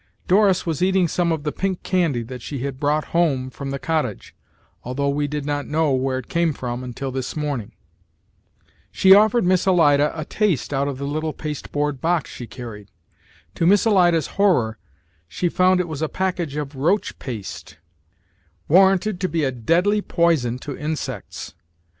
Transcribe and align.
Doris 0.27 0.65
was 0.65 0.81
eating 0.81 1.07
some 1.07 1.31
of 1.31 1.43
the 1.43 1.51
pink 1.51 1.83
candy 1.83 2.23
that 2.23 2.41
she 2.41 2.63
had 2.63 2.79
brought 2.79 3.09
home 3.13 3.51
from 3.51 3.69
the 3.69 3.77
cottage, 3.77 4.33
although 4.83 5.09
we 5.09 5.27
did 5.27 5.45
not 5.45 5.67
know 5.67 5.91
where 5.91 6.17
it 6.17 6.27
came 6.27 6.53
from 6.53 6.83
until 6.83 7.11
this 7.11 7.35
morning. 7.35 7.73
"She 8.91 9.13
offered 9.13 9.45
Miss 9.45 9.67
Alida 9.67 10.11
a 10.19 10.25
taste 10.25 10.73
out 10.73 10.87
of 10.87 10.97
the 10.97 11.05
little 11.05 11.33
pasteboard 11.33 12.01
box 12.01 12.31
she 12.31 12.47
carried. 12.47 12.89
To 13.53 13.67
Miss 13.67 13.85
Alida's 13.85 14.25
horror, 14.41 14.79
she 15.27 15.49
found 15.49 15.79
it 15.79 15.87
was 15.87 16.01
a 16.01 16.09
package 16.09 16.55
of 16.55 16.73
roach 16.75 17.19
paste, 17.19 17.77
warranted 18.67 19.19
to 19.19 19.29
be 19.29 19.43
a 19.43 19.51
deadly 19.51 20.01
poison 20.01 20.57
to 20.65 20.75
insects. 20.75 21.53